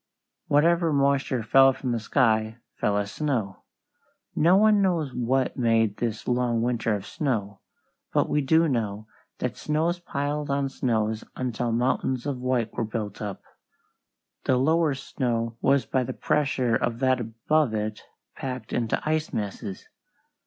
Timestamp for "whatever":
0.47-0.91